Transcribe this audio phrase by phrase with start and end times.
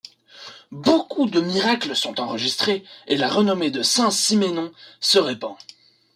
[0.71, 5.55] Beaucoup de miracles sont enregistrés et la renommée de saint Siménon se répand.